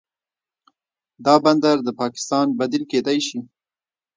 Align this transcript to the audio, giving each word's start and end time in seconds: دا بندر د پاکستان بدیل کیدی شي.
دا 1.25 1.35
بندر 1.43 1.77
د 1.83 1.89
پاکستان 2.01 2.45
بدیل 2.59 2.83
کیدی 2.91 3.19
شي. 3.27 3.39